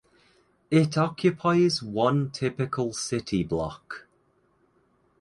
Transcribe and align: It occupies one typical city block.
It 0.71 0.97
occupies 0.97 1.83
one 1.83 2.31
typical 2.31 2.91
city 2.91 3.43
block. 3.43 4.07